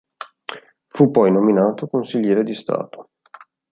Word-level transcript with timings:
Fu 0.87 1.11
poi 1.11 1.31
nominato 1.31 1.85
consigliere 1.87 2.41
di 2.43 2.55
Stato. 2.55 3.11